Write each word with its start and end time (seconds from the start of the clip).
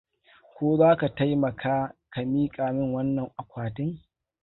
Ko 0.55 0.65
za 0.79 0.95
ka 0.99 1.07
taimaka 1.15 1.75
ka 2.13 2.21
miƙa 2.25 2.71
min 2.71 2.93
wannan 2.93 3.31
akwatin? 3.41 3.99